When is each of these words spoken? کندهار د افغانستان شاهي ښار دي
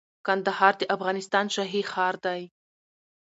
کندهار 0.27 0.73
د 0.81 0.83
افغانستان 0.95 1.45
شاهي 1.55 1.81
ښار 1.91 2.15
دي 2.25 2.41